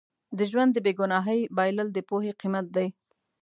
د 0.37 0.39
ژوند 0.51 0.71
د 0.73 0.77
بې 0.85 0.91
ګناهۍ 0.99 1.41
بایلل 1.57 1.87
د 1.93 1.97
پوهې 2.09 2.31
قیمت 2.41 2.65
دی. 2.75 2.87